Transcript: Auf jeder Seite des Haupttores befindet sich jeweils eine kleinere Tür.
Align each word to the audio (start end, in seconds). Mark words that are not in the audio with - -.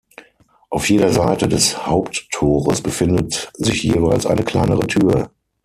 Auf 0.71 0.89
jeder 0.89 1.11
Seite 1.11 1.47
des 1.47 1.85
Haupttores 1.85 2.81
befindet 2.81 3.51
sich 3.53 3.83
jeweils 3.83 4.25
eine 4.25 4.41
kleinere 4.41 4.87
Tür. 4.87 5.29